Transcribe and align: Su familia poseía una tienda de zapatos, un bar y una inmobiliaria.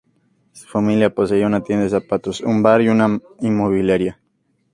Su 0.53 0.65
familia 0.65 1.13
poseía 1.13 1.45
una 1.45 1.61
tienda 1.61 1.83
de 1.83 1.91
zapatos, 1.91 2.39
un 2.41 2.63
bar 2.63 2.81
y 2.81 2.89
una 2.89 3.19
inmobiliaria. 3.41 4.19